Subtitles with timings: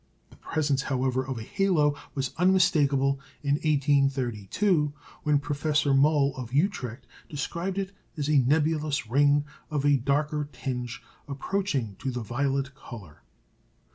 [0.31, 7.05] The presence, however, of a "halo" was unmistakable in 1832, when Professor Moll, of Utrecht,
[7.29, 13.21] described it as a "nebulous ring of a darker tinge approaching to the violet colour."